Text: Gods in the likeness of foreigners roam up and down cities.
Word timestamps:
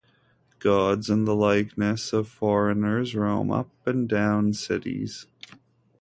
Gods 0.57 1.11
in 1.11 1.25
the 1.25 1.35
likeness 1.35 2.11
of 2.11 2.27
foreigners 2.27 3.13
roam 3.13 3.51
up 3.51 3.69
and 3.85 4.09
down 4.09 4.51
cities. 4.53 5.27